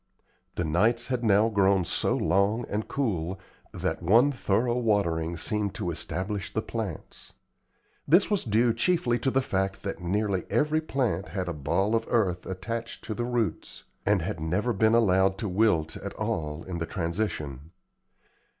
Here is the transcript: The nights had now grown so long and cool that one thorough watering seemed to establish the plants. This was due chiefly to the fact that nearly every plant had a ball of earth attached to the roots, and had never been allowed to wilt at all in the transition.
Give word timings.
The 0.55 0.63
nights 0.65 1.09
had 1.09 1.23
now 1.23 1.47
grown 1.49 1.85
so 1.85 2.17
long 2.17 2.65
and 2.67 2.87
cool 2.87 3.39
that 3.71 4.01
one 4.01 4.31
thorough 4.31 4.79
watering 4.79 5.37
seemed 5.37 5.75
to 5.75 5.91
establish 5.91 6.51
the 6.51 6.63
plants. 6.63 7.33
This 8.07 8.27
was 8.27 8.43
due 8.43 8.73
chiefly 8.73 9.19
to 9.19 9.29
the 9.29 9.43
fact 9.43 9.83
that 9.83 10.01
nearly 10.01 10.45
every 10.49 10.81
plant 10.81 11.27
had 11.27 11.47
a 11.47 11.53
ball 11.53 11.93
of 11.93 12.05
earth 12.07 12.47
attached 12.47 13.03
to 13.03 13.13
the 13.13 13.25
roots, 13.25 13.83
and 14.03 14.23
had 14.23 14.39
never 14.39 14.73
been 14.73 14.95
allowed 14.95 15.37
to 15.37 15.47
wilt 15.47 15.95
at 15.97 16.15
all 16.15 16.63
in 16.63 16.79
the 16.79 16.87
transition. 16.87 17.69